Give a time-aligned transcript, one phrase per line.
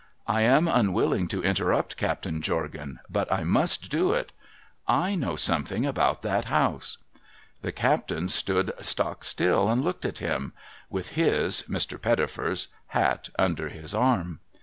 [0.25, 4.31] I am unwilling to interrupt Captain Jorgan, but I must do it.
[4.89, 6.97] /know something about that house.'
[7.61, 10.53] The captain stood stock still and looked at him,—
[10.95, 14.39] with his (Mr, Pettifer's) hat under his arm.